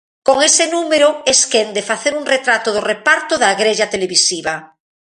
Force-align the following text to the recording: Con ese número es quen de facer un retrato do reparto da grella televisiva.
Con 0.27 0.37
ese 0.49 0.65
número 0.75 1.07
es 1.33 1.39
quen 1.51 1.67
de 1.77 1.83
facer 1.89 2.13
un 2.19 2.25
retrato 2.35 2.69
do 2.75 2.81
reparto 2.91 3.33
da 3.43 3.51
grella 3.61 3.91
televisiva. 3.93 4.53